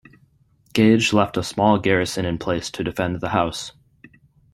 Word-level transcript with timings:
Gage 0.73 1.13
left 1.13 1.37
a 1.37 1.43
small 1.43 1.77
garrison 1.77 2.25
in 2.25 2.39
place 2.39 2.71
to 2.71 2.83
defend 2.83 3.19
the 3.21 3.29
house. 3.29 3.71